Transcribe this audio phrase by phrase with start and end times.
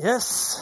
[0.00, 0.56] Yes.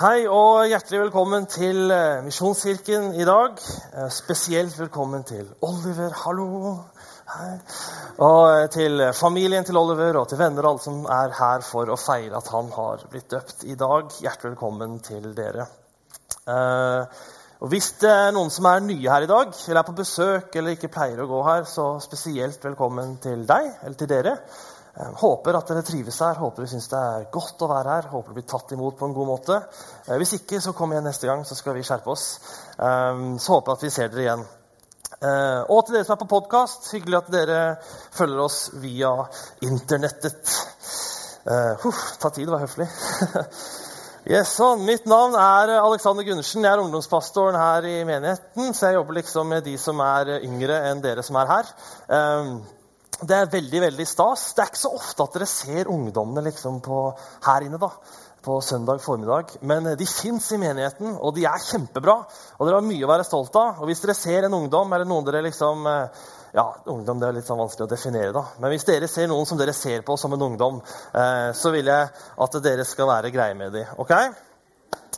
[0.00, 3.58] Hei og hjertelig velkommen til eh, Misjonskirken i dag.
[3.92, 6.14] Eh, Spesielt velkommen til Oliver.
[6.22, 6.70] Hallo.
[7.34, 7.50] Hei.
[8.24, 11.92] Og eh, til familien til Oliver og til venner og alle som er her for
[11.92, 14.14] å feire at han har blitt døpt i dag.
[14.24, 15.66] Hjertelig velkommen til dere.
[17.60, 20.56] Og Hvis det er noen som er nye her i dag, eller er på besøk
[20.56, 24.38] eller ikke pleier å gå her, så spesielt velkommen til deg eller til dere.
[24.96, 28.10] Eh, Håper at dere trives her, håper dere syns det er godt å være her.
[28.12, 29.58] Håper dere blir tatt imot på en god måte.
[30.06, 32.28] Eh, Hvis ikke, så kom igjen neste gang, så skal vi skjerpe oss.
[32.78, 34.46] Eh, Så håper jeg at vi ser dere igjen.
[35.72, 37.60] Og til dere som er på podkast, hyggelig at dere
[38.12, 39.12] følger oss via
[39.64, 40.50] internettet.
[41.80, 42.88] Huff, ta tid, det var høflig.
[44.26, 44.80] Yes, sånn.
[44.82, 46.64] Mitt navn er Alexander Gundersen.
[46.66, 48.72] Jeg er ungdomspastoren her i menigheten.
[48.74, 51.70] Så jeg jobber liksom med de som er yngre enn dere som er her.
[53.20, 54.52] Eh, det er veldig veldig stas.
[54.54, 57.02] Det er ikke så ofte at dere ser ungdommene liksom på,
[57.46, 57.90] her inne da,
[58.44, 59.56] på søndag formiddag.
[59.60, 62.16] Men de fins i menigheten, og de er kjempebra.
[62.58, 63.80] Og dere har mye å være stolt av.
[63.80, 66.24] Og hvis dere ser en ungdom eller noen dere liksom eh,
[66.56, 68.32] ja, Ungdom det er litt sånn vanskelig å definere.
[68.32, 68.44] da.
[68.62, 70.80] Men hvis dere ser noen som dere ser på som en ungdom,
[71.12, 72.08] eh, så vil jeg
[72.46, 73.90] at dere skal være greie med dem.
[74.00, 74.14] ok?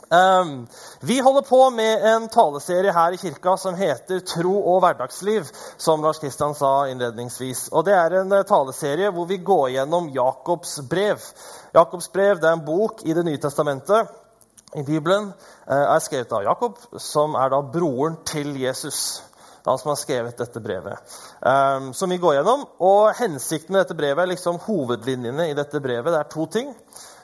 [0.09, 0.67] Um,
[1.01, 6.01] vi holder på med en taleserie her i kirka som heter 'Tro og hverdagsliv', som
[6.01, 7.69] Lars Kristian sa innledningsvis.
[7.71, 11.21] Og Det er en eh, taleserie hvor vi går gjennom Jakobs brev.
[11.73, 14.07] Jakobs brev det er en bok i Det nye testamentet.
[14.75, 15.33] I Bibelen
[15.67, 19.21] eh, er skrevet av Jakob, som er da broren til Jesus.
[19.59, 21.15] Det er han som har skrevet dette brevet.
[21.41, 22.65] Um, som vi går gjennom.
[22.79, 26.73] Og Hensikten med dette brevet, er liksom hovedlinjene i dette brevet, det er to ting.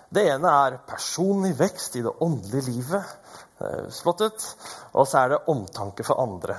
[0.10, 3.18] Det ene er personlig vekst i det åndelige livet.
[3.62, 4.24] Eh, Slått.
[4.94, 6.58] Og så er det omtanke for andre.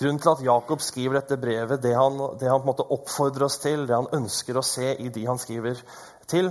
[0.00, 3.44] Grunnen til at Jakob skriver dette brevet, det han, det han på en måte oppfordrer
[3.44, 5.82] oss til, det han ønsker å se i de han skriver
[6.30, 6.48] til,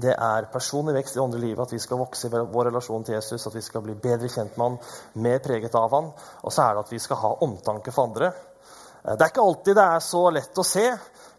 [0.00, 3.04] det er personlig vekst i det åndelige livet, at vi skal vokse i vår relasjon
[3.04, 4.78] til Jesus, at vi skal bli bedre kjent med han,
[5.20, 8.32] mer preget av han, og så er det at vi skal ha omtanke for andre.
[9.04, 10.86] Eh, Det er ikke alltid det er så lett å se,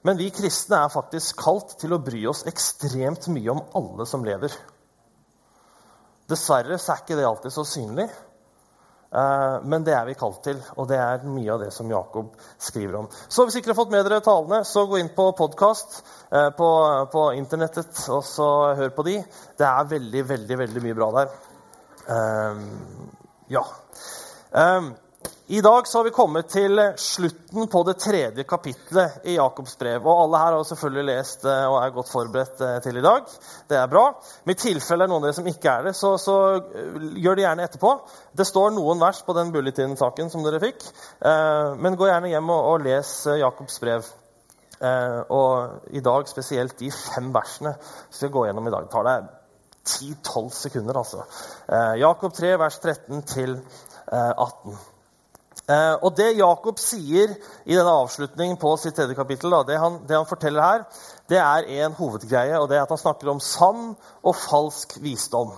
[0.04, 4.26] men vi kristne er faktisk kalt til å bry oss ekstremt mye om alle som
[4.26, 4.54] lever.
[6.30, 10.60] Dessverre så er ikke det alltid så synlig, eh, men det er vi kalt til.
[10.76, 13.08] Og det er mye av det som Jakob skriver om.
[13.28, 16.70] Så hvis ikke dere har fått med dere talene, så gå inn på podkast på,
[17.14, 18.50] på internettet og så
[18.80, 19.20] hør på de.
[19.60, 21.34] Det er veldig, veldig, veldig mye bra der.
[22.18, 22.64] Eh,
[23.56, 23.66] ja.
[25.48, 30.06] I dag så har vi kommet til slutten på det tredje kapitlet i Jakobs brev.
[30.08, 33.28] Og alle her har selvfølgelig lest eh, og er godt forberedt eh, til i dag.
[33.68, 34.06] Det er bra.
[34.46, 37.44] Men i tilfelle noen av dere som ikke er det, så, så eh, gjør det
[37.44, 37.92] gjerne etterpå.
[38.40, 40.88] Det står noen vers på den bulletin-saken som dere fikk.
[41.84, 43.12] Men gå gjerne hjem og, og les
[43.42, 44.08] Jakobs brev.
[45.32, 48.88] Og i dag spesielt de fem versene som vi gå gjennom i dag.
[48.88, 49.28] Det tar deg
[49.92, 51.28] 10-12 sekunder, altså.
[52.00, 54.82] Jakob 3, vers 13 til eh, 18.
[55.64, 57.32] Eh, og Det Jakob sier
[57.64, 60.82] i denne avslutningen på sitt tredje kapittel, det, han, det han forteller her,
[61.32, 65.54] det er en hovedgreie, og det er at han snakker om sann og falsk visdom.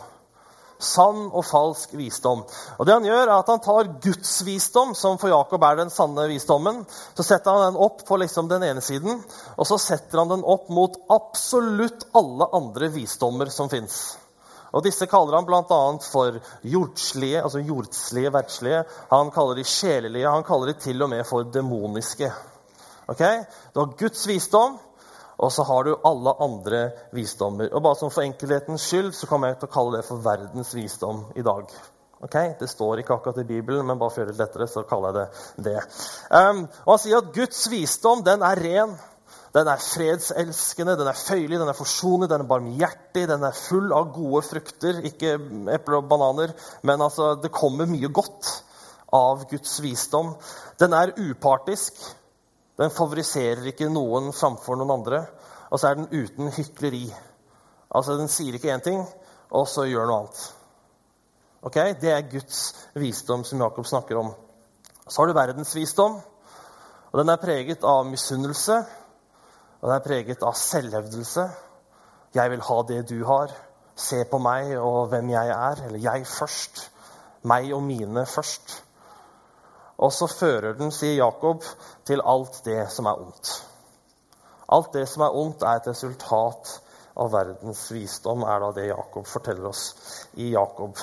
[0.86, 2.44] Sann og falsk visdom.
[2.78, 5.90] Og det Han gjør er at han tar Guds visdom, som for Jakob er den
[5.90, 6.84] sanne visdommen,
[7.16, 9.24] så setter han den opp på liksom den ene siden,
[9.56, 14.20] og så setter han den opp mot absolutt alle andre visdommer som fins.
[14.76, 15.82] Og Disse kaller han bl.a.
[16.04, 18.84] for jordslige, altså jordslige, verdslige.
[19.14, 22.32] Han kaller de sjelelige, han kaller de til og med for demoniske.
[23.08, 23.46] Okay?
[23.74, 24.78] Du har Guds visdom,
[25.38, 26.84] og så har du alle andre
[27.16, 27.72] visdommer.
[27.72, 30.76] Og bare som For enkelhetens skyld så kommer jeg til å kalle det for verdens
[30.76, 31.72] visdom i dag.
[32.28, 32.54] Okay?
[32.60, 35.12] Det står ikke akkurat i Bibelen, men bare for å gjøre det lettere, så kaller
[35.12, 35.82] jeg det det.
[36.32, 38.96] Um, og Han sier at Guds visdom den er ren.
[39.56, 43.94] Den er fredselskende, den er føyelig, den er forsonlig, den er barmhjertig, den er full
[43.96, 45.00] av gode frukter.
[45.08, 45.38] Ikke
[45.72, 46.52] epler og bananer,
[46.84, 48.50] men altså, det kommer mye godt
[49.16, 50.34] av Guds visdom.
[50.80, 52.02] Den er upartisk.
[52.76, 55.22] Den favoriserer ikke noen framfor noen andre.
[55.72, 57.06] Og så er den uten hykleri.
[57.96, 59.06] Altså, Den sier ikke én ting,
[59.56, 60.44] og så gjør noe annet.
[61.64, 61.80] Ok?
[62.02, 64.34] Det er Guds visdom som Jakob snakker om.
[65.08, 66.20] Så har du verdens visdom.
[67.12, 68.84] og Den er preget av misunnelse.
[69.86, 71.44] Og det er preget av selvhevdelse.
[72.34, 73.52] Jeg vil ha det du har.
[73.94, 75.84] Se på meg og hvem jeg er.
[75.86, 76.82] Eller jeg først.
[77.46, 78.74] Meg og mine først.
[80.02, 81.62] Og så fører den, sier Jakob,
[82.02, 83.54] til alt det som er ondt.
[84.74, 86.74] Alt det som er ondt, er et resultat
[87.22, 89.86] av verdens visdom, er da det Jakob forteller oss
[90.42, 90.98] i Jakob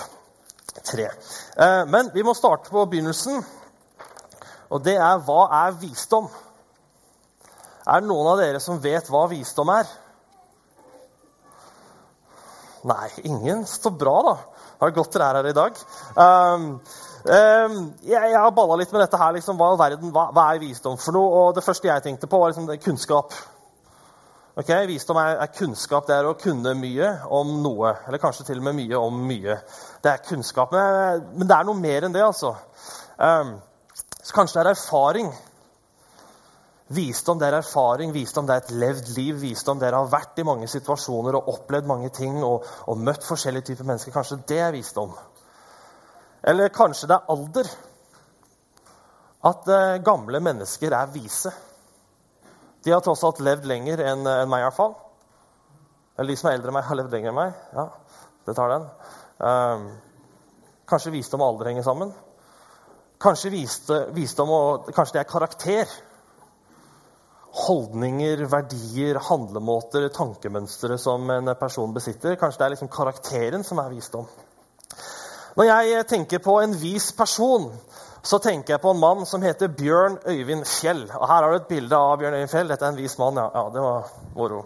[0.83, 1.07] 3.
[1.07, 3.45] Eh, Men vi må starte på begynnelsen.
[4.75, 6.27] Og det er hva er visdom?
[7.83, 9.89] Er det noen av dere som vet hva visdom er?
[12.87, 13.65] Nei, ingen.
[13.67, 14.35] Så bra, da.
[14.79, 15.81] Det er godt dere er her i dag.
[16.17, 16.65] Um,
[17.27, 19.35] um, jeg, jeg, har balla litt med dette her.
[19.37, 21.43] Liksom, hva, verden, hva, hva, er visdom for noe?
[21.43, 23.37] Og det første jeg tenkte på, var liksom, kunnskap.
[24.59, 24.89] Okay?
[24.91, 26.09] Visdom er, er, kunnskap.
[26.11, 27.95] Det er å kunne mye om noe.
[28.09, 29.61] Eller kanskje til og med mye om mye.
[30.03, 30.75] Det er kunnskap.
[30.75, 32.57] Men, men det er noe mer enn det, altså.
[33.19, 33.57] Um,
[34.23, 35.31] så kanskje det er erfaring.
[36.93, 39.37] Visdom det er erfaring, visdom det er et levd liv.
[39.41, 43.71] Visdom dere har vært i mange situasjoner og opplevd mange ting og, og, møtt forskjellige
[43.71, 44.13] typer mennesker.
[44.13, 45.15] Kanskje det er visdom.
[46.53, 47.71] Eller kanskje det er alder.
[49.49, 51.55] At eh, gamle mennesker er vise.
[52.85, 54.95] De har tross alt levd lenger enn en meg, i hvert fall.
[56.19, 57.59] Eller de som er eldre enn meg, har levd lenger enn meg.
[57.79, 57.89] Ja,
[58.47, 58.89] det tar den.
[59.39, 59.91] Um,
[60.91, 62.13] kanskje visdom og alder henger sammen.
[63.23, 66.01] Kanskje visdom og kanskje det er karakter
[67.53, 72.39] holdninger, verdier, handlemåter, tankemønstre som en person besitter.
[72.41, 74.29] Kanskje det er liksom karakteren som er visdom.
[75.57, 77.69] Når jeg tenker på en vis person,
[78.25, 81.03] så tenker jeg på en mann som heter Bjørn Øyvind Fjell.
[81.11, 82.71] Og Her har du et bilde av Bjørn Øyvind Fjell.
[82.71, 83.37] Dette er en vis mann.
[83.37, 84.63] Ja, ja det var moro.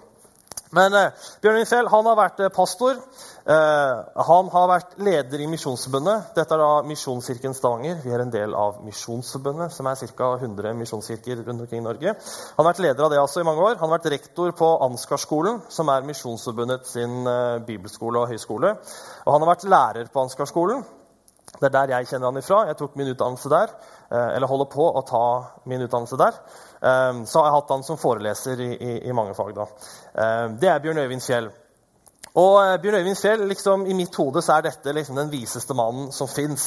[0.76, 3.00] Men eh, Bjørn Øyvind Fjell han har vært eh, pastor.
[3.46, 6.32] Eh, han har vært leder i Misjonsforbundet.
[6.34, 8.00] Dette er da Misjonskirken Stavanger.
[8.02, 10.30] Vi er en del av Misjonsforbundet, som er ca.
[10.40, 12.14] 100 misjonskirker rundt omkring i Norge.
[12.56, 13.76] Han har vært leder av det altså i mange år.
[13.78, 18.72] Han har vært rektor på Ansgarskolen, som er Misjonsforbundet sin eh, bibelskole og høyskole.
[19.22, 20.82] Og han har vært lærer på Ansgarskolen.
[21.60, 22.64] Det er der jeg kjenner han ifra.
[22.66, 23.76] Jeg tok min utdannelse der.
[24.10, 25.28] Eh, eller holder på å ta
[25.70, 26.40] min utdannelse der.
[26.76, 29.54] Så har jeg hatt han som foreleser i, i, i mange fag.
[29.56, 29.64] da.
[30.60, 31.48] Det er Bjørn Øyvind Fjell.
[32.36, 35.74] Og uh, Bjørn Øyvind Fjell, liksom, I mitt hode så er dette liksom, den viseste
[35.76, 36.66] mannen som fins.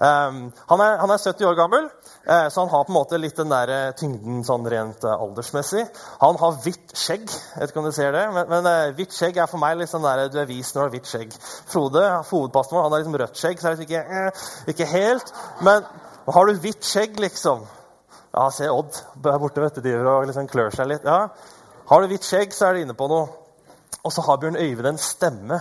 [0.00, 1.88] Um, han, han, er 70 år gammel,
[2.24, 5.84] uh, så han har på en måte litt den der uh, tyngden sånn rent aldersmessig.
[6.22, 7.26] Han har hvitt skjegg.
[7.28, 9.92] Jeg vet ikke om du ser det, men, men hvitt skjegg er for meg litt
[9.92, 11.36] sånn der, du er vis når du har hvitt skjegg.
[11.72, 14.24] Frode, hovedpastoren, han har liksom rødt skjegg, så er det ikke,
[14.72, 15.34] ikke helt.
[15.66, 15.84] Men
[16.32, 17.66] har du hvitt skjegg, liksom
[18.30, 21.04] Ja, se Odd borte, vet du, driver og liksom klør seg litt.
[21.04, 21.28] Ja.
[21.90, 23.39] Har du hvitt skjegg, så er du inne på noe.
[24.04, 25.60] Og så har Bjørn Øyvind en stemme.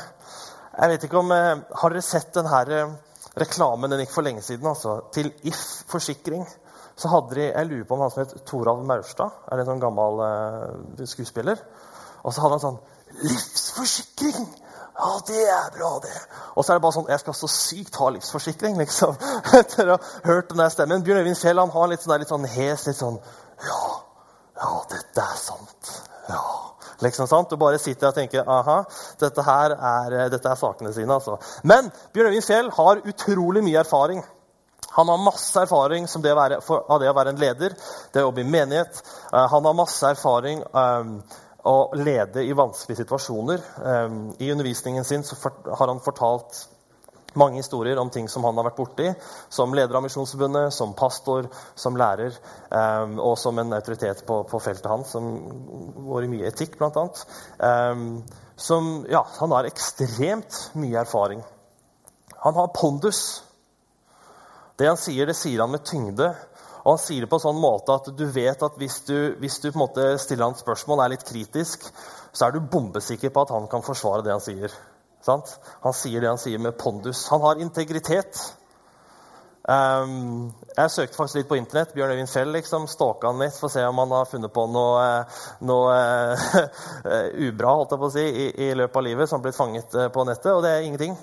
[0.80, 2.94] Jeg vet ikke om, eh, Har dere sett denne eh,
[3.38, 4.68] reklamen den gikk for lenge siden?
[4.68, 6.48] altså, Til If forsikring.
[6.96, 9.30] Så hadde de, Jeg lurer på om han som het Toralv Maurstad.
[9.52, 11.58] Er det en sånn gammel uh, skuespiller?
[12.24, 12.80] Og så hadde han sånn
[13.24, 14.50] Livsforsikring!
[15.00, 16.16] Ja, det er bra, det.
[16.56, 19.16] Og så er det bare sånn Jeg skal så sykt ha livsforsikring, liksom.
[19.60, 21.04] Etter å ha hørt den der stemmen.
[21.06, 23.20] Bjørn Øyvind Fjell han har litt sånn, litt sånn hes, litt sånn
[23.64, 23.82] Ja,
[24.60, 25.59] ja, dette er sant.
[27.02, 27.54] Liksom, sant?
[27.56, 28.82] Og bare sitter og tenker aha,
[29.22, 31.14] dette her er, eh, dette er sakene sine.
[31.14, 31.38] Altså.
[31.64, 34.24] Men Bjørn Øyvind Fjell har utrolig mye erfaring.
[34.98, 37.76] Han har masse erfaring det være, for, av det å være en leder,
[38.14, 39.04] det å jobbe i menighet.
[39.32, 41.22] Uh, han har masse erfaring um,
[41.70, 43.62] å lede i vanskelige situasjoner.
[43.78, 46.66] Um, I undervisningen sin har han fortalt
[47.40, 49.08] mange historier om ting som han har vært borti
[49.54, 51.48] som leder av Misjonsforbundet, som pastor,
[51.80, 52.36] som lærer
[52.70, 55.30] um, og som en autoritet på, på, feltet hans, som
[56.10, 57.06] går i mye etikk, bl.a.
[57.60, 58.22] Um,
[58.60, 61.44] som Ja, han har ekstremt mye erfaring.
[62.44, 63.44] Han har pondus.
[64.80, 66.30] Det han sier, det sier han med tyngde.
[66.84, 69.60] Og han sier det på en sånn måte at du vet at hvis du, hvis
[69.60, 71.90] du på en måte stiller han spørsmål, er litt kritisk,
[72.32, 74.74] så er du bombesikker på at han kan forsvare det han sier.
[75.26, 75.52] Sant?
[75.84, 77.28] Han sier det han sier med pondus.
[77.34, 78.40] Han har integritet.
[79.70, 81.92] Um, jeg søkte faktisk litt på Internett.
[81.94, 84.64] Bjørn Øyvind Fjell liksom, stalka han litt for å se om han har funnet på
[84.72, 85.04] noe,
[85.68, 85.98] noe
[87.50, 89.94] ubra holdt jeg på å si, i, i, løpet av livet som har blitt fanget
[89.94, 91.14] eh, på nettet, og det er ingenting.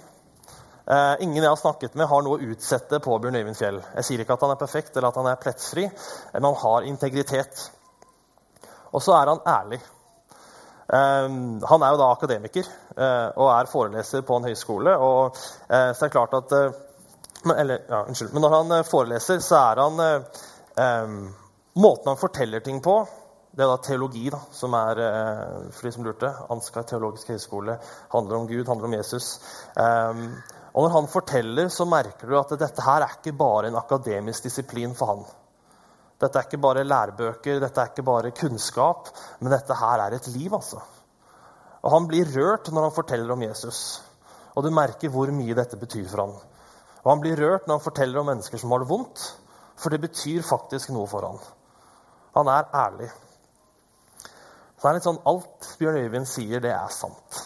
[0.87, 3.81] Uh, ingen jeg har snakket med, har noe å utsette på Bjørn Øyvind Fjell.
[3.97, 5.89] Jeg sier ikke at han er perfekt eller at han er plettfri,
[6.37, 7.67] men han har integritet.
[8.93, 9.81] Og så er han ærlig.
[10.87, 14.93] Um, han er jo da akademiker uh, og er foreleser på en høyskole.
[14.95, 16.83] og uh, så er det klart at uh,
[17.59, 20.01] eller, ja, unnskyld, men når han foreleser, så er han
[21.05, 21.17] um,
[21.77, 22.95] Måten han forteller ting på
[23.53, 25.01] Det er da teologi, da, som er
[25.73, 26.31] for de som lurte.
[26.53, 27.77] Ansgar teologisk høgskole
[28.13, 29.29] handler om Gud, handler om Jesus.
[29.77, 30.23] Um,
[30.73, 34.49] og når han forteller, så merker du at dette her er ikke bare en akademisk
[34.49, 35.23] disiplin for han.
[36.21, 40.29] Dette er ikke bare lærebøker, dette er ikke bare kunnskap, men dette her er et
[40.33, 40.55] liv.
[40.55, 40.81] altså.
[41.83, 44.03] Og Han blir rørt når han forteller om Jesus.
[44.57, 46.33] Og du merker hvor mye dette betyr for han.
[47.05, 49.21] Og han blir rørt når han forteller om mennesker som har det vondt,
[49.77, 51.39] for det betyr faktisk noe for han.
[52.35, 53.11] Han er ærlig.
[54.77, 57.39] Så det er litt sånn, Alt Bjørn Øyvind sier, det er sant.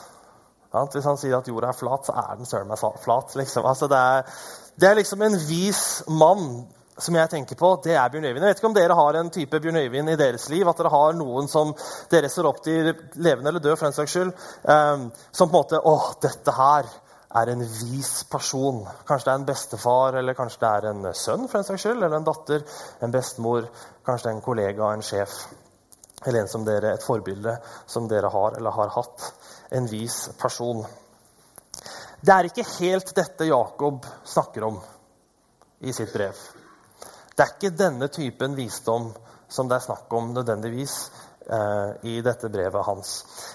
[0.71, 3.35] Hvis han sier at jorda er flat, så er den søren meg flat.
[3.37, 3.67] liksom.
[3.67, 4.43] Altså, det, er,
[4.81, 6.47] det er liksom en vis mann
[6.99, 8.45] som jeg tenker på, det er Bjørn Øyvind.
[8.45, 10.69] Jeg vet ikke om dere har en type Bjørn Øyvind i deres liv.
[10.69, 11.73] At dere har noen som
[12.13, 14.33] dere ser opp til, levende eller død, for den saks skyld.
[14.65, 16.91] Um, som på en måte Å, dette her
[17.41, 18.83] er en vis person.
[19.09, 22.03] Kanskje det er en bestefar, eller kanskje det er en sønn, for den saks skyld,
[22.03, 22.65] eller en datter,
[23.01, 23.69] en bestemor,
[24.07, 25.41] kanskje det er en kollega, en sjef.
[26.27, 27.55] Eller en som dere, et forbilde
[27.89, 29.31] som dere har eller har hatt.
[29.73, 30.83] En vis person.
[32.21, 34.83] Det er ikke helt dette Jakob snakker om
[35.81, 36.37] i sitt brev.
[37.41, 39.07] Det er ikke denne typen visdom
[39.49, 40.97] som det er snakk om nødvendigvis
[41.49, 43.13] eh, i dette brevet hans.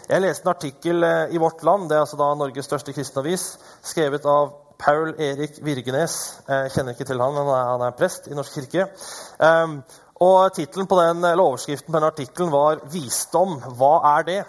[0.09, 3.21] Jeg leste en artikkel eh, i Vårt Land, det er altså da Norges største kristne
[3.21, 3.43] avis,
[3.85, 6.17] skrevet av Paul Erik Virgenes.
[6.49, 8.89] Jeg kjenner ikke til han, men han er prest i Norsk kirke.
[9.37, 9.77] Eh,
[10.25, 14.45] og på den, eller overskriften på den artikkelen var 'Visdom hva er det?'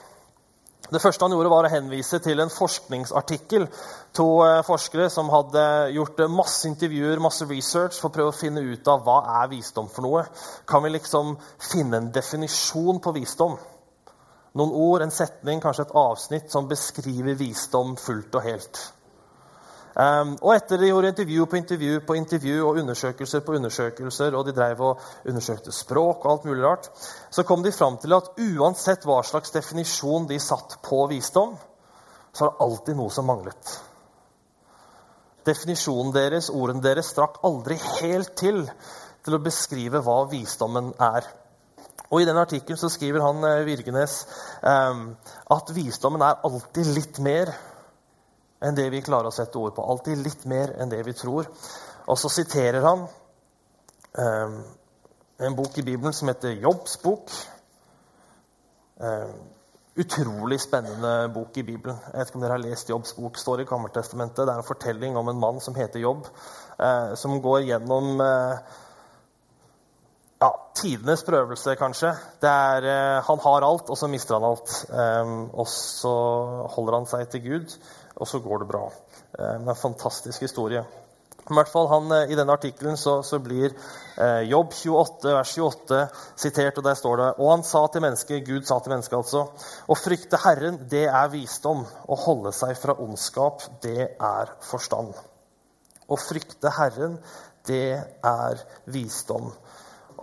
[0.92, 3.66] Det første han gjorde, var å henvise til en forskningsartikkel.
[4.18, 5.62] To eh, forskere som hadde
[5.96, 9.90] gjort masse intervjuer, masse research, for å prøve å finne ut av hva er visdom
[9.92, 10.26] for noe.
[10.68, 11.34] Kan vi liksom
[11.72, 13.56] finne en definisjon på visdom?
[14.56, 18.84] Noen ord, en setning, kanskje et avsnitt som beskriver visdom fullt og helt.
[19.96, 24.44] Um, og etter de gjorde intervju på intervju på intervju og undersøkelser på undersøkelser, og
[24.44, 26.90] de drev og undersøkte språk og alt mulig rart,
[27.32, 31.54] så kom de fram til at uansett hva slags definisjon de satt på visdom,
[32.28, 33.72] så var det alltid noe som manglet.
[35.48, 38.66] Definisjonen deres, ordene deres, strakk aldri helt til
[39.24, 41.24] til å beskrive hva visdommen er.
[42.10, 44.20] Og I den artikkelen skriver han eh, Virgenes
[44.60, 45.08] um,
[45.56, 47.50] at visdommen er alltid litt mer
[48.66, 49.84] enn det vi klarer å sette ord på.
[49.84, 51.48] Alltid litt mer enn det vi tror.
[52.06, 53.04] Og så siterer han
[54.18, 54.56] eh,
[55.46, 57.34] en bok i Bibelen som heter Jobbs bok.
[59.00, 59.36] Eh,
[59.96, 61.98] utrolig spennende bok i Bibelen.
[62.04, 63.38] Jeg vet ikke om dere har lest Jobbs bok.
[63.40, 64.44] står i Gammeltestamentet.
[64.44, 66.26] Det er en fortelling om en mann som heter Jobb,
[66.78, 68.74] eh, som går gjennom eh,
[70.40, 72.12] ja, tidenes prøvelse, kanskje.
[72.42, 74.74] Er, eh, han har alt, og så mister han alt.
[74.90, 76.16] Eh, og så
[76.76, 77.78] holder han seg til Gud
[78.16, 78.86] og så går det bra.
[79.38, 80.84] Eh, det er en fantastisk historie.
[81.46, 85.52] I hvert fall han, eh, I denne artikkelen så, så, blir eh, Jobb 28, vers
[85.54, 86.00] 28
[86.42, 89.44] sitert, og der står det Og han sa til mennesket, Gud sa til mennesket altså,
[89.86, 91.84] å frykte Herren, det er visdom.
[91.86, 95.14] Å holde seg fra ondskap, det er forstand.
[96.06, 97.20] Å frykte Herren,
[97.66, 97.94] det
[98.26, 99.52] er visdom.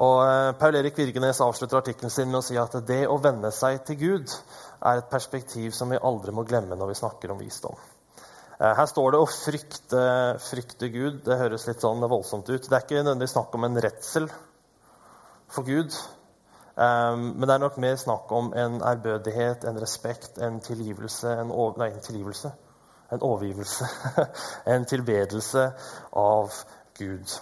[0.04, 3.52] Og eh, Paul Erik Virgenes avslutter artikkelen sin med å si at det å venne
[3.54, 4.36] seg til Gud
[4.84, 7.78] er et perspektiv som vi aldri må glemme når vi snakker om visdom.
[8.60, 10.02] Eh, her står det å frykte,
[10.44, 11.22] frykte Gud.
[11.25, 12.68] Det høres litt sånn voldsomt ut.
[12.68, 14.28] Det er ikke nødvendigvis snakk om en redsel
[15.54, 15.96] for Gud.
[16.75, 21.52] Eh, men det er nok mer snakk om en ærbødighet, en respekt, en tilgivelse en
[21.52, 22.54] over, Nei, en tilgivelse.
[23.13, 23.90] En overgivelse.
[24.75, 25.66] en tilbedelse
[26.18, 26.62] av
[26.98, 27.36] Gud.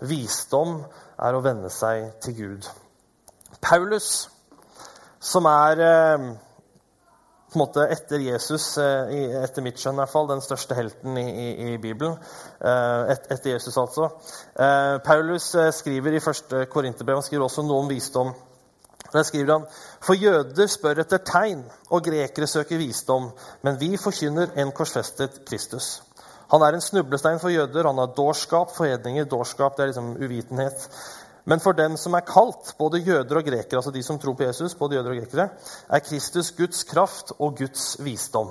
[0.00, 0.80] Visdom
[1.24, 2.66] er å venne seg til Gud.
[3.64, 4.26] Paulus,
[5.20, 6.26] som er eh,
[7.56, 11.16] på en måte etter Jesus, eh, etter mitt skjønn i hvert fall, den største helten
[11.16, 12.18] i, i, i Bibelen.
[12.60, 14.10] Eh, et, etter Jesus, altså.
[14.52, 18.34] Eh, Paulus skriver i første Korinterbrev han skriver også noe om visdom.
[19.06, 19.64] Der skriver han
[20.04, 23.30] For jøder spør etter tegn, og grekere søker visdom,
[23.64, 26.02] men vi forkynner en korsfestet Kristus.
[26.52, 29.24] Han er en snublestein for jøder, han har dårskap for hedninger.
[29.24, 30.90] Dårskap det er liksom uvitenhet.
[31.46, 34.42] Men for dem som er kalt, både jøder og grekere, altså de som tror på
[34.42, 35.48] Jesus, både jøder og grekere,
[35.88, 38.50] er Kristus Guds kraft og Guds visdom.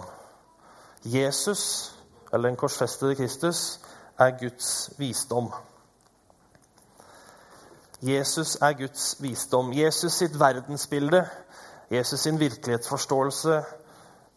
[1.06, 1.92] Jesus,
[2.34, 3.80] eller den korsfestede Kristus,
[4.20, 5.52] er Guds visdom.
[8.02, 9.74] Jesus er Guds visdom.
[9.74, 11.26] Jesus sitt verdensbilde,
[11.92, 13.62] Jesus sin virkelighetsforståelse,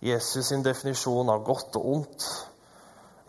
[0.02, 2.28] Jesus sin definisjon av godt og ondt,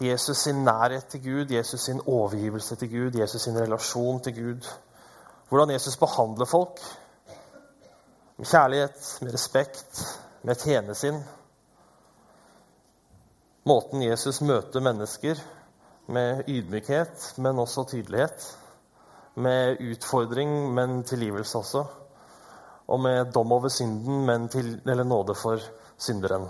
[0.01, 4.69] Jesus sin nærhet til Gud, Jesus sin overgivelse til Gud, Jesus sin relasjon til Gud.
[5.49, 6.79] Hvordan Jesus behandler folk.
[8.37, 10.01] Med kjærlighet, med respekt,
[10.45, 11.23] med tjenesinn.
[13.65, 15.41] Måten Jesus møter mennesker
[16.09, 18.45] med ydmykhet, men også tydelighet.
[19.35, 21.83] Med utfordring, men tilgivelse også.
[22.87, 25.57] Og med dom over synden, men til, eller nåde for
[25.97, 26.45] synderen.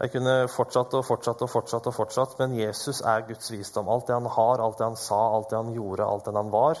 [0.00, 3.88] Jeg kunne fortsatt og fortsatt og fortsatt, og fortsatt, men Jesus er Guds visdom.
[3.88, 6.52] Alt det han har, alt det han sa, alt det han gjorde, alt det han
[6.52, 6.80] var,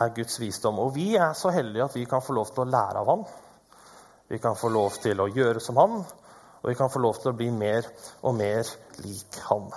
[0.00, 0.78] er Guds visdom.
[0.82, 3.26] Og vi er så heldige at vi kan få lov til å lære av han.
[4.28, 6.00] Vi kan få lov til å gjøre som han,
[6.62, 7.86] og vi kan få lov til å bli mer
[8.26, 8.66] og mer
[9.04, 9.68] lik han.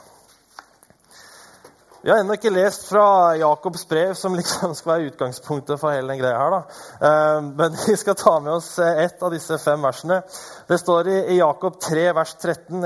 [2.01, 6.13] Vi har ennå ikke lest fra Jakobs brev, som liksom skal være utgangspunktet for hele
[6.13, 6.55] den greia her.
[6.55, 6.61] Da.
[7.09, 10.21] Eh, men vi skal ta med oss ett av disse fem versene.
[10.67, 12.79] Det står i Jakob 3, vers 13.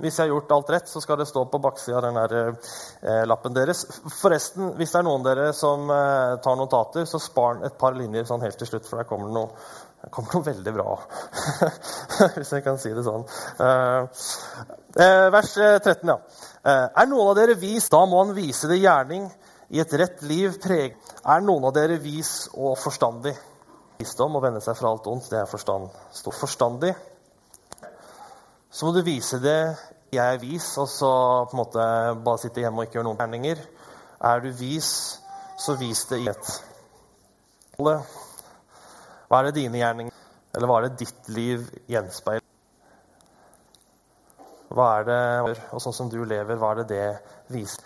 [0.00, 2.34] hvis jeg har gjort alt rett, så skal det stå på baksida av den der,
[3.02, 3.84] eh, lappen deres.
[4.20, 7.96] Forresten, hvis det er noen av dere som eh, tar notater, så spar et par
[7.96, 10.98] linjer sånn helt til slutt, for der kommer det noe, kommer noe veldig bra.
[12.36, 13.24] hvis jeg kan si det sånn.
[13.60, 14.26] Eh,
[15.06, 16.18] eh vers 13, ja.
[16.64, 19.26] Eh, er noen av dere vis, da må han vise det gjerning
[19.74, 20.96] i et rett liv preg.
[21.24, 23.34] Er noen av dere vis og forstandig?
[23.98, 25.92] Visdom å vende seg fra alt ondt, det er forstand.
[26.12, 26.94] Stå forstandig.
[28.74, 29.58] Så må du vise det
[30.14, 31.10] jeg er vis, og så
[31.46, 31.84] på en måte
[32.26, 33.60] bare sitte hjemme og ikke gjøre noen gjerninger.
[34.30, 34.88] Er du vis,
[35.62, 36.50] så vis det i et.
[37.78, 40.12] Hva er det dine gjerninger
[40.54, 42.44] Eller hva er det ditt liv gjenspeiler?
[44.74, 45.22] Hva er det,
[45.74, 47.08] Og sånn som du lever, hva er det det
[47.54, 47.82] viser?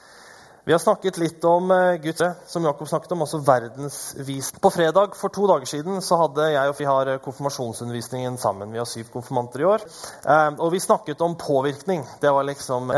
[0.69, 4.51] Vi har snakket litt om eh, Guds som Jakob snakket om, altså verdensvis.
[4.61, 8.75] På fredag for to dager siden så hadde jeg og vi har eh, konfirmasjonsundervisningen sammen.
[8.77, 9.87] Vi har syv konfirmanter i år.
[10.29, 12.05] Eh, og vi snakket om påvirkning.
[12.21, 12.93] Det var liksom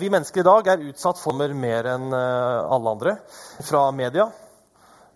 [0.00, 3.18] Vi mennesker i dag er utsatt for mer enn alle andre
[3.60, 4.30] fra media.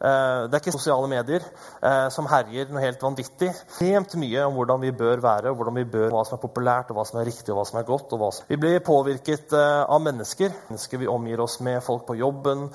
[0.00, 3.50] Eh, det er ikke sosiale medier eh, som herjer noe helt vanvittig.
[3.76, 6.97] Helt mye om hvordan vi bør være, hvordan vi bør, hva som er populært, og
[6.97, 8.14] hva som er riktig og hva som er godt.
[8.16, 8.47] Som...
[8.49, 10.57] Vi blir påvirket eh, av mennesker.
[10.71, 12.69] Mennesker vi omgir oss med, folk på jobben,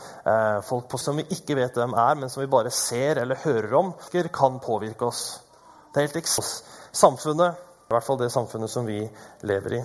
[0.65, 3.91] folk som vi ikke vet hvem er, men som vi bare ser eller hører om,
[4.33, 5.23] kan påvirke oss.
[5.93, 6.51] Det er helt eksos.
[6.95, 8.99] Samfunnet, i hvert fall det samfunnet som vi
[9.47, 9.81] lever i.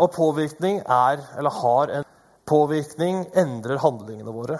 [0.00, 2.08] Og påvirkning er, eller har en
[2.50, 4.56] Påvirkning endrer handlingene våre.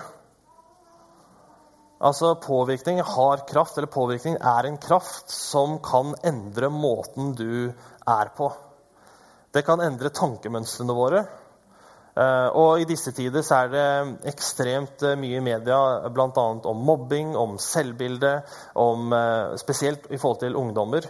[2.00, 7.72] Altså Påvirkning har kraft, eller påvirkning er en kraft som kan endre måten du
[8.08, 8.48] er på.
[9.52, 11.24] Det kan endre tankemønstrene våre.
[12.20, 13.84] Eh, og i disse tider så er det
[14.32, 15.76] ekstremt eh, mye i media
[16.10, 16.46] bl.a.
[16.72, 18.32] om mobbing, om selvbilde,
[18.80, 21.06] om, eh, spesielt i forhold til ungdommer.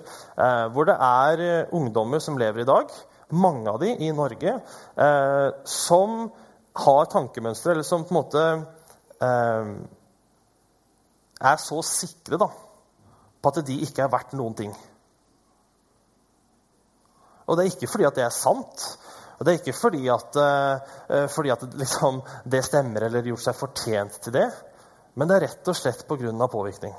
[0.74, 2.90] Hvor det er ungdommer som lever i dag,
[3.30, 4.56] mange av de i Norge,
[5.68, 6.30] som
[6.82, 8.44] har tankemønstre, eller som på en måte
[11.40, 12.48] er så sikre da,
[13.40, 14.72] på at de ikke er verdt noen ting.
[17.48, 18.84] Og det er ikke fordi at det er sant.
[19.38, 23.56] Og det er ikke fordi at, uh, fordi at liksom, det stemmer eller gjort seg
[23.58, 24.48] fortjent til det.
[25.18, 26.46] Men det er rett og slett pga.
[26.46, 26.94] påvirkning.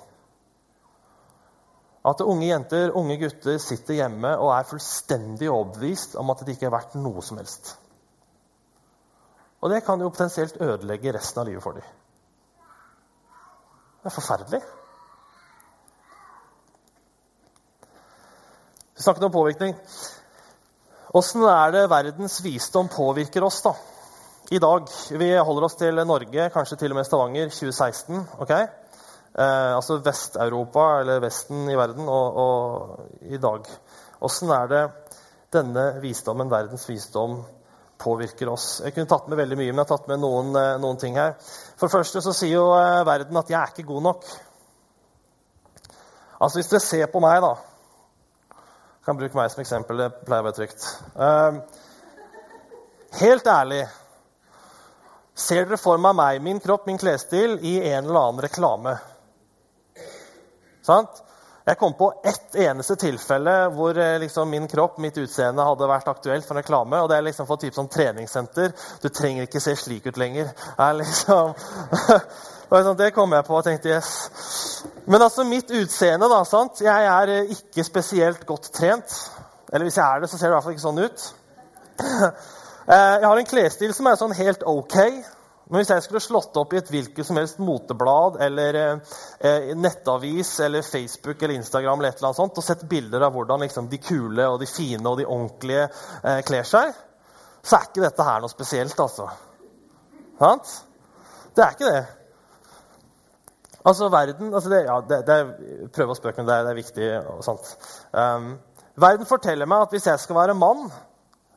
[2.02, 6.66] At unge jenter unge gutter sitter hjemme og er fullstendig overbevist om at det ikke
[6.72, 7.76] er verdt noe som helst.
[9.62, 11.86] Og det kan jo potensielt ødelegge resten av livet for dem.
[14.02, 14.62] Det er forferdelig.
[18.96, 19.78] Vi snakket om påvirkning.
[21.14, 23.76] Åssen er det verdens visdom påvirker oss da?
[24.52, 24.88] i dag?
[25.16, 28.18] Vi holder oss til Norge, kanskje til og med Stavanger, 2016.
[28.44, 28.52] ok?
[28.52, 33.70] Eh, altså Vest-Europa, eller Vesten i verden, og, og i dag.
[34.22, 34.82] Åssen er det
[35.56, 37.38] denne visdommen, verdens visdom,
[38.02, 38.68] påvirker oss.
[38.84, 41.18] Jeg kunne tatt med veldig mye, men jeg har tatt med noen, eh, noen ting
[41.22, 41.36] her.
[41.78, 44.32] For det første så sier jo eh, verden at 'jeg er ikke god nok'.
[46.42, 47.56] Altså Hvis dere ser på meg, da
[49.06, 49.98] kan bruke meg som eksempel.
[49.98, 50.86] Det pleier å være trygt.
[51.16, 51.62] Uh,
[53.22, 53.88] helt ærlig
[55.42, 58.98] Ser dere for meg meg, min kropp, min klesstil i en eller annen reklame?
[60.86, 61.22] Sant?
[61.66, 66.10] Jeg kom på ett eneste tilfelle hvor eh, liksom, min kropp mitt utseende, hadde vært
[66.10, 67.02] aktuelt for reklame.
[67.02, 68.74] og Det er liksom for type sånn treningssenter.
[69.04, 70.50] Du trenger ikke se slik ut lenger.
[71.02, 71.54] Liksom...
[72.72, 74.12] Sånn, det kom jeg på og tenkte yes.
[75.04, 76.80] Men altså, mitt utseende da, sant?
[76.80, 79.18] Jeg er eh, ikke spesielt godt trent.
[79.74, 81.30] Eller hvis jeg er det, så ser det i hvert fall ikke sånn ut.
[82.92, 84.96] Eh, jeg har en klesstil som er sånn helt ok.
[85.72, 90.50] Men hvis jeg skulle slått opp i et hvilket som helst moteblad eller eh, nettavis
[90.66, 94.50] eller Facebook eller Instagram eller eller sånt, og sett bilder av hvordan liksom, de kule
[94.52, 96.92] og de fine og de ordentlige eh, kler seg,
[97.64, 99.30] så er ikke dette her noe spesielt, altså.
[100.42, 100.74] Sant?
[101.56, 102.04] Det er ikke det.
[103.86, 107.10] Altså, verden altså det, ja, det, det Prøv å spøke, men det det er viktig
[107.32, 107.72] og sant.
[108.12, 108.52] Um,
[109.00, 110.84] verden forteller meg at hvis jeg skal være mann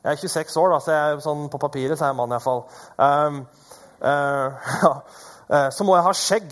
[0.05, 2.63] Jeg er 26 år, da, så jeg, sånn, på papiret så er jeg mann iallfall.
[2.95, 3.64] Um, Eh, eh,
[5.75, 6.49] så må jeg ha skjegg.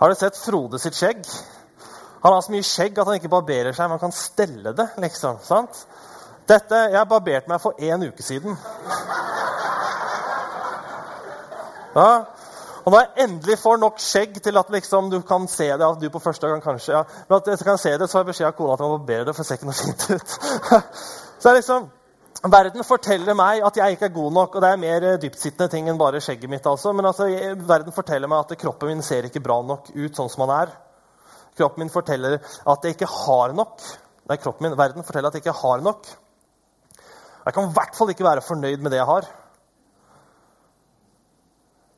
[0.00, 1.24] Har du sett Frode sitt skjegg?
[2.22, 4.88] Han har så mye skjegg at han ikke barberer seg, men han kan stelle det.
[5.00, 5.86] liksom, sant?
[6.48, 8.56] Dette, Jeg barberte meg for én uke siden.
[11.90, 12.22] Ja,
[12.84, 15.98] og når jeg endelig får nok skjegg til at liksom, du kan se det at
[16.00, 18.28] du på første gang kanskje, ja, men at jeg kan se det, så har jeg
[18.30, 20.36] beskjed av kona at jeg må barbere det, for det ser ikke noe fint ut.
[21.42, 21.88] så er liksom,
[22.40, 24.54] Verden forteller meg at jeg ikke er god nok.
[24.54, 26.66] og Det er mer eh, dyptsittende ting enn bare skjegget mitt.
[26.66, 26.92] altså.
[26.96, 27.26] Men altså,
[27.68, 30.72] verden forteller meg at kroppen min ser ikke bra nok ut sånn som han er.
[31.58, 33.84] Kroppen min forteller at jeg ikke har nok.
[34.30, 34.78] Er kroppen min.
[34.78, 36.08] Verden forteller at jeg ikke har nok.
[37.44, 39.28] Jeg kan i hvert fall ikke være fornøyd med det jeg har.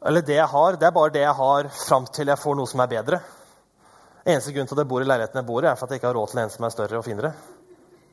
[0.07, 2.71] Eller det jeg har, det er bare det jeg har fram til jeg får noe
[2.71, 3.21] som er bedre.
[4.27, 6.03] Eneste grunn til at jeg bor i leiligheten jeg bor i, er for at jeg
[6.03, 7.33] ikke har råd til en som er større og finere.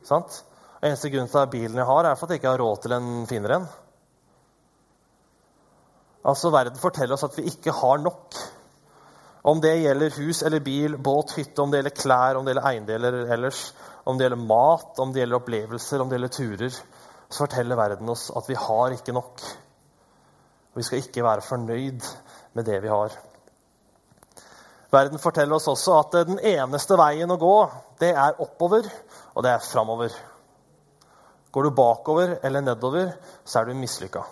[0.06, 0.42] Sant?
[0.80, 2.94] Eneste grunn til at bilen jeg har, er for at jeg ikke har råd til
[2.96, 3.68] en finere en.
[6.30, 8.38] Altså, Verden forteller oss at vi ikke har nok.
[9.50, 12.68] Om det gjelder hus eller bil, båt, hytte, om det gjelder klær, om det gjelder
[12.70, 13.62] eiendeler ellers,
[14.04, 16.80] om det gjelder mat, om det gjelder opplevelser, om det gjelder turer,
[17.30, 19.44] så forteller verden oss at vi har ikke nok.
[20.70, 22.08] Og vi skal ikke være fornøyd
[22.56, 23.16] med det vi har.
[24.90, 27.56] Verden forteller oss også at den eneste veien å gå,
[28.00, 28.88] det er oppover,
[29.36, 30.12] og det er framover.
[31.50, 33.12] Går du bakover eller nedover,
[33.44, 34.22] så er du mislykka.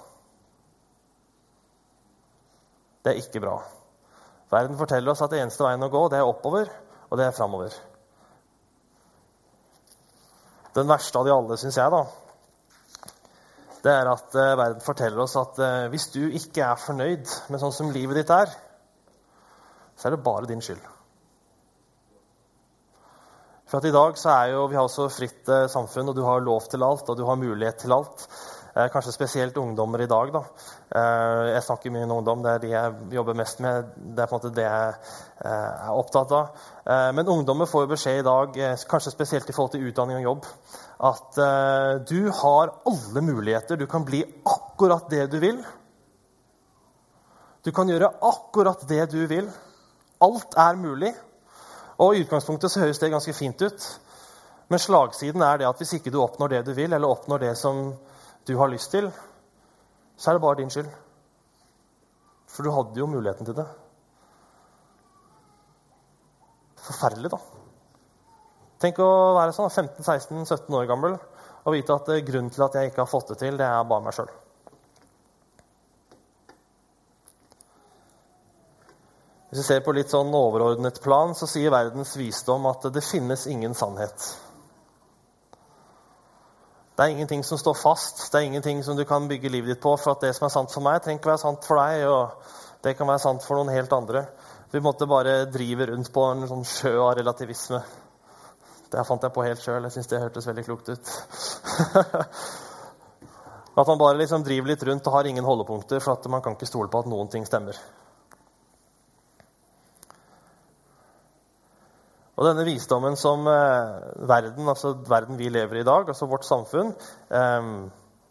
[3.02, 3.56] Det er ikke bra.
[4.50, 6.70] Verden forteller oss at det eneste veien å gå, det er oppover,
[7.08, 7.74] og det er framover.
[10.76, 12.04] Den verste av de alle, syns jeg, da,
[13.82, 17.62] det er at uh, verden forteller oss at uh, hvis du ikke er fornøyd med
[17.62, 18.50] sånn som livet ditt er,
[19.98, 20.82] så er det bare din skyld.
[23.68, 26.24] For at i dag så er jo, Vi har så fritt uh, samfunn, og du
[26.24, 28.28] har lov til alt, og du har mulighet til alt.
[28.78, 30.30] Eh, kanskje spesielt ungdommer i dag.
[30.32, 30.42] Da.
[30.94, 32.42] Eh, jeg snakker mye med ungdom.
[32.44, 33.88] Det er de jeg jobber mest med.
[33.96, 36.60] Det er på en måte det jeg eh, er opptatt av.
[37.16, 38.54] Men ungdommer får beskjed i dag,
[38.88, 40.46] kanskje spesielt i forhold til utdanning og jobb,
[41.04, 41.40] at
[42.08, 43.76] du har alle muligheter.
[43.76, 45.58] Du kan bli akkurat det du vil.
[47.60, 49.50] Du kan gjøre akkurat det du vil.
[50.24, 51.12] Alt er mulig.
[51.98, 53.86] Og I utgangspunktet så høres det ganske fint ut.
[54.68, 57.54] Men slagsiden er det at hvis ikke du oppnår det du vil, eller oppnår det
[57.58, 57.92] som
[58.46, 59.10] du har lyst til,
[60.16, 60.90] så er det bare din skyld.
[62.48, 63.66] For du hadde jo muligheten til det.
[66.88, 67.40] Forferdelig, da.
[68.78, 73.02] Tenk å være sånn 15-16-17 år gammel og vite at grunnen til at jeg ikke
[73.02, 74.30] har fått det til, det er bare meg sjøl.
[79.48, 83.46] Hvis vi ser på litt sånn overordnet plan, så sier verdens visdom at det finnes
[83.48, 84.26] ingen sannhet.
[86.98, 88.24] Det er ingenting som står fast.
[88.32, 89.92] Det er ingenting som du kan bygge livet ditt på.
[89.96, 92.02] For at det som er sant for meg, trenger ikke være sant for deg.
[92.10, 94.24] Og det kan være sant for noen helt andre.
[94.74, 97.80] Vi måtte bare drive rundt på en sånn sjø av relativisme.
[98.90, 99.86] Det fant jeg på helt sjøl.
[99.86, 101.14] Jeg syns det hørtes veldig klokt ut.
[103.78, 106.58] at man bare liksom driver litt rundt og har ingen holdepunkter, for at man kan
[106.58, 107.78] ikke stole på at noen ting stemmer.
[112.38, 116.46] Og denne visdommen som eh, verden, altså verden vi lever i i dag, altså vårt
[116.46, 117.72] samfunn eh,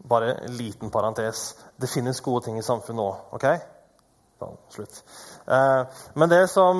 [0.07, 1.57] Bare en liten parentes.
[1.75, 3.33] Det finnes gode ting i samfunnet òg.
[3.35, 3.47] OK?
[4.39, 5.01] Da, slutt.
[5.51, 6.79] Eh, men det som,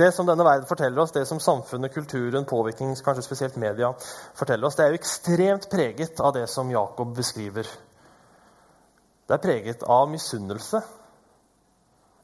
[0.00, 3.92] det som, denne verden forteller oss, det som samfunnet, kulturen, påvirkning, kanskje spesielt media,
[4.34, 7.70] forteller oss, det er jo ekstremt preget av det som Jakob beskriver.
[9.28, 10.82] Det er preget av misunnelse.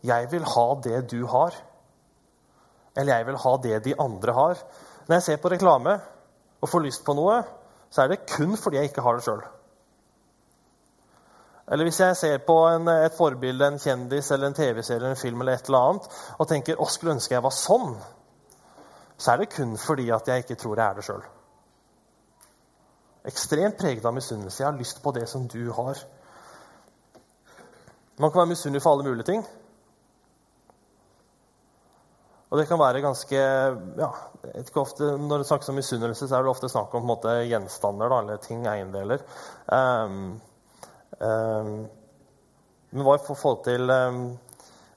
[0.02, 1.54] Jeg vil ha det du har.
[2.96, 4.62] Eller jeg vil ha det de andre har.
[5.06, 5.96] Når jeg ser på reklame
[6.60, 7.40] og får lyst på noe,
[7.90, 9.42] så er det kun fordi jeg ikke har det sjøl.
[11.72, 15.40] Eller hvis jeg ser på en, et forbilde, en kjendis eller en TV-serie en film
[15.40, 17.96] eller et eller annet, og tenker 'Å, skulle ønske jeg var sånn',
[19.18, 21.22] så er det kun fordi at jeg ikke tror jeg er det sjøl.
[23.24, 24.62] Ekstremt preget av misunnelse.
[24.62, 25.98] Jeg har lyst på det som du har.
[28.18, 29.46] Man kan være misunnelig for alle mulige ting.
[32.52, 33.36] Og det kan være ganske
[33.96, 34.08] ja,
[34.76, 38.18] ofte, Når det snakkes om misunnelse, så er det ofte snakk om måte, gjenstander da,
[38.20, 39.24] eller ting, eiendeler.
[39.72, 40.18] Um,
[41.16, 41.70] um,
[42.92, 44.20] men hva i forhold til um,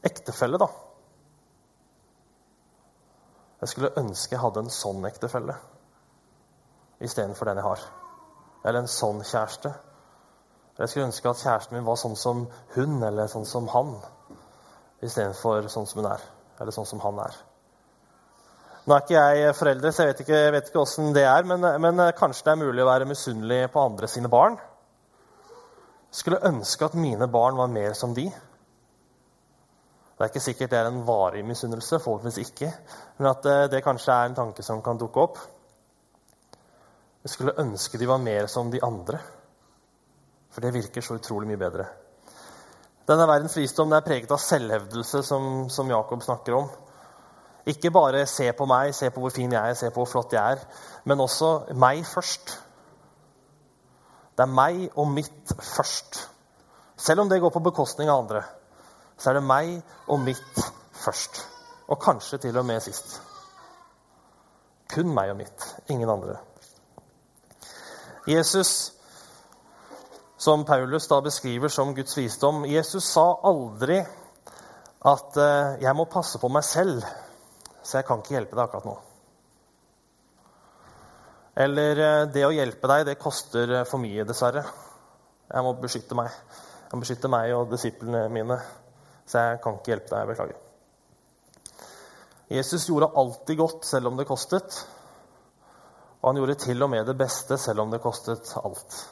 [0.04, 0.68] ektefelle, da?
[3.64, 5.56] Jeg skulle ønske jeg hadde en sånn ektefelle
[7.00, 7.90] istedenfor den jeg har.
[8.66, 9.72] Eller en sånn kjæreste.
[10.76, 13.96] Jeg skulle ønske at kjæresten min var sånn som hun eller sånn som han
[15.00, 17.36] istedenfor sånn som hun er eller sånn som han er.
[18.86, 21.64] Nå er ikke jeg forelder, så jeg vet ikke, jeg vet ikke det er, men,
[21.82, 24.60] men, eh, kanskje det er mulig å være misunnelig på andre sine barn?
[26.14, 28.28] Skulle ønske at mine barn var mer som de.
[30.16, 32.70] Det er ikke sikkert det er en varig misunnelse, forhåpentligvis ikke,
[33.18, 35.42] men at eh, det kanskje er en tanke som kan dukke opp.
[37.26, 39.18] Jeg skulle ønske de var mer som de andre,
[40.54, 41.90] for det virker så utrolig mye bedre.
[43.06, 46.70] Denne verdens visdom er preget av selvhevdelse, som, som, Jakob snakker om.
[47.70, 50.34] Ikke bare se på meg, se på hvor fin jeg er, se på hvor flott
[50.34, 50.64] jeg er,
[51.06, 52.56] men også meg først.
[54.36, 56.24] Det er meg og mitt først.
[56.98, 58.42] Selv om det går på bekostning av andre,
[59.18, 59.78] så er det meg
[60.10, 60.66] og mitt
[60.98, 61.44] først.
[61.88, 63.20] Og kanskje til og med sist.
[64.90, 65.70] Kun meg og mitt.
[65.94, 66.40] Ingen andre.
[68.28, 68.95] Jesus,
[70.46, 73.98] som Paulus da beskriver som Guds visdom, Jesus sa aldri
[75.06, 77.02] at eh, 'jeg må passe på meg selv,
[77.82, 78.98] så jeg kan ikke hjelpe deg akkurat nå'.
[81.66, 84.66] Eller eh, 'det å hjelpe deg, det koster for mye, dessverre'.
[85.50, 86.30] Jeg må beskytte meg.
[86.30, 88.60] Jeg må beskytte meg og disiplene mine.
[89.26, 90.20] Så jeg kan ikke hjelpe deg.
[90.20, 90.62] Jeg beklager.
[92.50, 94.88] Jesus gjorde alltid godt selv om det kostet.
[96.22, 99.06] Og han gjorde til og med det beste selv om det kostet alt.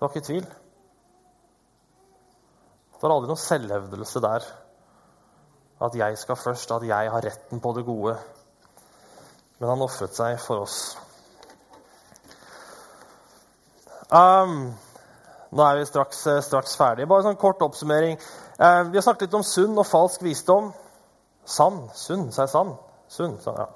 [0.00, 0.44] Det var ikke tvil.
[2.94, 4.46] Det var aldri noen selvhevdelse der.
[5.84, 8.14] At jeg skal først, at jeg har retten på det gode.
[9.58, 10.78] Men han ofret seg for oss.
[14.08, 14.72] Um,
[15.52, 17.04] nå er vi straks, eh, straks ferdige.
[17.12, 18.16] Bare en sånn kort oppsummering.
[18.56, 20.72] Uh, vi har snakket litt om sunn og falsk visdom.
[21.44, 21.82] Sann.
[21.92, 22.72] Sunn, sa jeg sann?
[23.12, 23.68] Sunn, sa ja.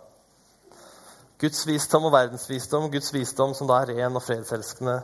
[1.41, 2.89] Guds visdom og verdensvisdom.
[2.93, 5.01] Guds visdom som da er ren og fredselskende.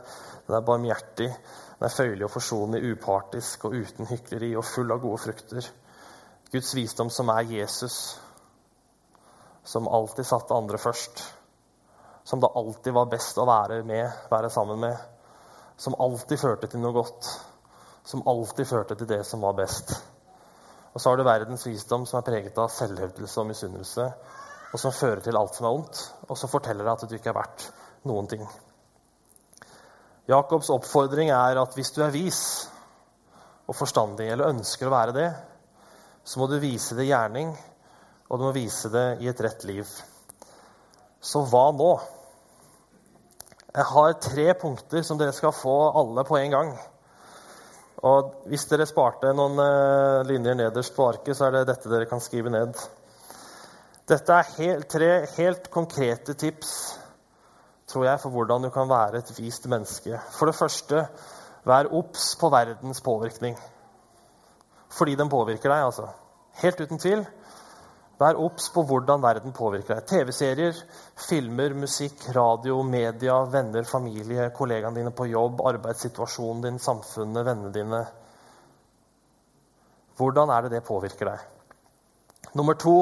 [0.47, 5.03] Den er barmhjertig, den er føyelig og forsonlig, upartisk og uten hykleri og full av
[5.03, 5.69] gode frukter.
[6.51, 7.99] Guds visdom som er Jesus,
[9.63, 11.23] som alltid satte andre først.
[12.23, 15.11] Som det alltid var best å være med, være sammen med
[15.81, 17.27] som alltid førte til noe godt.
[18.05, 19.95] Som alltid førte til det som var best.
[20.93, 24.05] Og så har du verdens visdom, som er preget av selvhevdelse og misunnelse,
[24.71, 27.31] og som fører til alt som er ondt, og som forteller deg at du ikke
[27.33, 27.65] er verdt
[28.07, 28.43] noen ting.
[30.31, 32.41] Jakobs oppfordring er at hvis du er vis
[33.67, 35.27] og forstandig, eller ønsker å være det,
[36.23, 37.51] så må du vise det i gjerning,
[38.29, 39.87] og du må vise det i et rett liv.
[41.21, 41.91] Så hva nå?
[43.71, 46.71] Jeg har tre punkter som dere skal få alle på en gang.
[48.07, 52.09] Og hvis dere sparte noen uh, linjer nederst på arket, så er det dette dere
[52.09, 52.77] kan skrive ned.
[54.11, 56.73] Dette er helt, tre helt konkrete tips
[57.91, 60.19] tror jeg, for hvordan du kan være et vist menneske.
[60.37, 61.05] For det første,
[61.67, 63.57] vær obs på verdens påvirkning.
[64.91, 66.07] Fordi den påvirker deg, altså.
[66.61, 67.25] Helt uten tvil.
[68.21, 70.07] Vær obs på hvordan verden påvirker deg.
[70.07, 70.81] TV-serier,
[71.27, 78.03] filmer, musikk, radio, media, venner, familie, kollegaene dine på jobb, arbeidssituasjonen din, samfunnet, vennene dine.
[80.19, 81.60] Hvordan er det det påvirker deg?
[82.57, 82.95] Nummer to,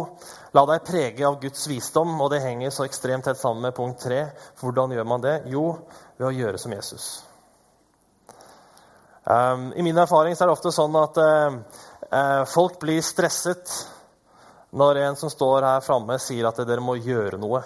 [0.53, 2.12] la deg prege av Guds visdom.
[2.21, 4.27] Og det henger så ekstremt tett sammen med punkt tre.
[4.62, 5.35] Hvordan gjør man det?
[5.49, 5.71] Jo,
[6.19, 7.09] ved å gjøre som Jesus.
[9.29, 13.73] Um, I min erfaring er det ofte sånn at uh, folk blir stresset
[14.69, 17.62] når en som står her framme, sier at dere må gjøre noe.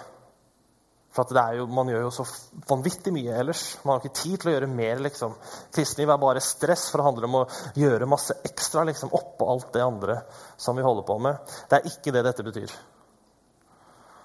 [1.14, 2.24] For jo, Man gjør jo så
[2.66, 3.62] vanvittig mye ellers.
[3.84, 4.98] Man har ikke tid til å gjøre mer.
[4.98, 5.36] liksom.
[5.74, 7.44] Kristenliv er bare stress, for det handler om å
[7.78, 10.18] gjøre masse ekstra liksom, oppå alt det andre
[10.56, 11.54] som vi holder på med.
[11.70, 12.74] Det er ikke det dette betyr.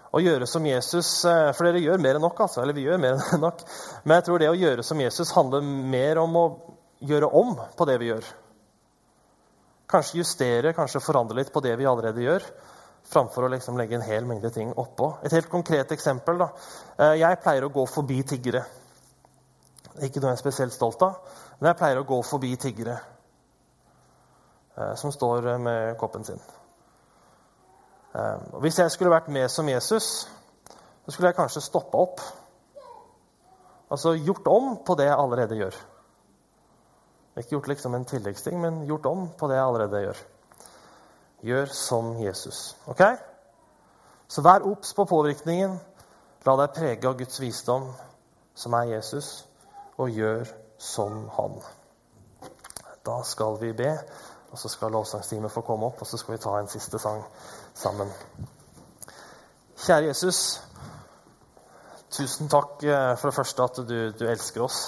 [0.10, 2.64] Å gjøre som Jesus eh, For dere gjør mer enn nok, altså.
[2.64, 3.62] Eller vi gjør mer enn nok.
[4.04, 5.62] Men jeg tror det å gjøre som Jesus handler
[5.94, 6.46] mer om å
[7.06, 8.34] gjøre om på det vi gjør.
[9.90, 12.44] Kanskje justere, kanskje forandre litt på det vi allerede gjør,
[13.10, 15.14] framfor å liksom legge en hel mengde ting oppå.
[15.24, 16.38] Et helt konkret eksempel.
[16.38, 16.50] da.
[16.98, 18.64] Eh, jeg pleier å gå forbi tiggere.
[20.02, 21.18] Ikke noe jeg er spesielt stolt av,
[21.60, 23.00] men jeg pleier å gå forbi tiggere
[24.78, 26.40] eh, som står med koppen sin.
[28.16, 30.28] Eh, hvis jeg skulle vært med som Jesus,
[31.06, 32.22] så skulle jeg kanskje stoppa opp.
[33.90, 35.78] Altså gjort om på det jeg allerede gjør.
[37.40, 40.28] Ikke gjort liksom en tilleggsting, men gjort om på det jeg allerede gjør.
[41.42, 42.78] Gjør som Jesus.
[42.88, 43.02] Ok?
[44.28, 45.80] Så vær obs på påvirkningen.
[46.46, 47.90] La deg prege av Guds visdom,
[48.56, 49.46] som er Jesus,
[49.98, 50.48] og gjør
[50.80, 51.58] som han.
[53.06, 53.92] Da skal vi be,
[54.52, 57.24] og så skal lovsangsteamet få komme opp, og så skal vi ta en siste sang
[57.74, 58.12] sammen.
[59.80, 60.62] Kjære Jesus.
[62.12, 64.80] Tusen takk eh, for det første at du, du elsker oss.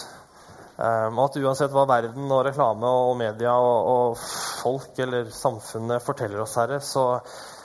[0.82, 6.56] Um, at uansett hva verden og reklame og media og folk eller samfunnet forteller oss,
[6.58, 7.04] Herre, så,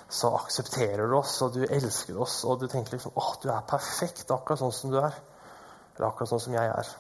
[0.05, 3.65] så, aksepterer du oss, og du elsker oss, og du tenker liksom åh, du er
[3.71, 5.17] perfekt, akkurat sånn som du er.
[5.95, 6.93] Eller akkurat sånn som jeg er.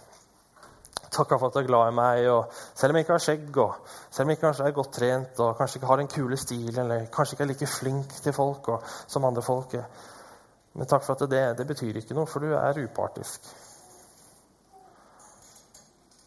[1.04, 3.60] Takk for at du er glad i meg, og selv om jeg ikke har skjegg,
[3.66, 6.82] og selv om jeg kanskje er godt trent, og kanskje ikke har den kule stilen,
[6.86, 9.76] eller kanskje ikke er like flink til folk og, som andre folk
[10.76, 13.52] Men takk for at det, det betyr ikke noe, for du er upartisk.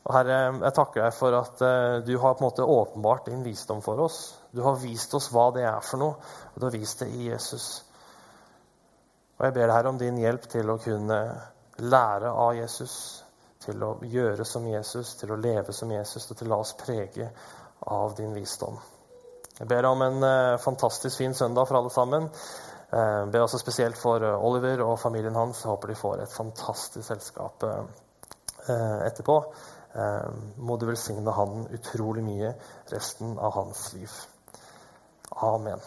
[0.10, 3.44] Og Herre, jeg takker deg for at uh, du har på en måte åpenbart din
[3.46, 4.18] visdom for oss.
[4.50, 6.18] Du har vist oss hva det er for noe,
[6.50, 7.68] og du har vist det i Jesus.
[9.38, 11.20] Og Jeg ber deg her om din hjelp til å kunne
[11.86, 12.96] lære av Jesus,
[13.62, 16.74] til å gjøre som Jesus, til å leve som Jesus, og til å la oss
[16.80, 17.30] prege
[17.94, 18.82] av din visdom.
[19.60, 22.32] Jeg ber om en uh, fantastisk fin søndag for alle sammen.
[22.90, 25.60] Jeg ber også spesielt for eh, Oliver og familien hans.
[25.62, 29.36] Jeg håper de får et fantastisk selskap eh, etterpå.
[29.94, 32.52] Må du velsigne han utrolig mye
[32.92, 34.14] resten av hans liv.
[35.50, 35.82] Amen.